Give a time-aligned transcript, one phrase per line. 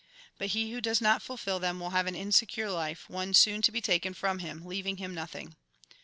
[0.39, 3.71] But he who does not fulfil them will have an insecure life; one soon to
[3.71, 5.55] be taken from him, leaving him nothing."